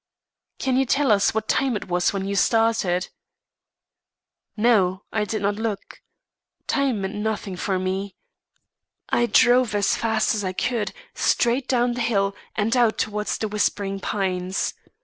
"Can 0.57 0.77
you 0.77 0.85
tell 0.87 1.11
us 1.11 1.31
what 1.35 1.47
time 1.47 1.75
it 1.75 1.87
was 1.87 2.11
when 2.11 2.25
you 2.25 2.35
started?" 2.35 3.09
"No. 4.57 5.03
I 5.13 5.25
did 5.25 5.43
not 5.43 5.57
look. 5.57 6.01
Time 6.65 7.01
meant 7.01 7.13
nothing 7.13 7.55
to 7.55 7.77
me. 7.77 8.15
I 9.09 9.27
drove 9.27 9.75
as 9.75 9.95
fast 9.95 10.33
as 10.33 10.43
I 10.43 10.53
could, 10.53 10.91
straight 11.13 11.67
down 11.67 11.93
the 11.93 12.01
hill, 12.01 12.35
and 12.55 12.75
out 12.75 12.97
towards 12.97 13.37
The 13.37 13.47
Whispering 13.47 13.99
Pines. 13.99 14.73